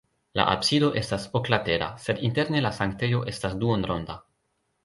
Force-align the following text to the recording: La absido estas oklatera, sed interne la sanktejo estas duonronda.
La 0.37 0.45
absido 0.53 0.87
estas 1.01 1.27
oklatera, 1.41 1.89
sed 2.07 2.25
interne 2.31 2.65
la 2.69 2.75
sanktejo 2.81 3.23
estas 3.33 3.59
duonronda. 3.65 4.21